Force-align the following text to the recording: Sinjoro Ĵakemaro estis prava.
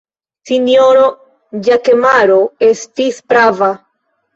Sinjoro 0.49 1.03
Ĵakemaro 1.69 2.43
estis 2.73 3.25
prava. 3.33 3.75